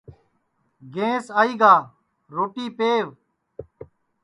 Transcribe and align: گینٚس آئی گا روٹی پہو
گینٚس 0.93 1.25
آئی 1.39 1.53
گا 1.61 1.73
روٹی 2.35 2.65
پہو 2.77 3.07